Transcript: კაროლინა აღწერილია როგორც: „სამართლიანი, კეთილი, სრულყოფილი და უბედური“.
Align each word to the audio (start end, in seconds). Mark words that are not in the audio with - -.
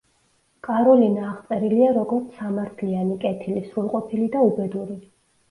კაროლინა 0.67 1.25
აღწერილია 1.31 1.89
როგორც: 1.97 2.33
„სამართლიანი, 2.39 3.19
კეთილი, 3.27 3.65
სრულყოფილი 3.69 4.33
და 4.39 4.45
უბედური“. 4.51 4.99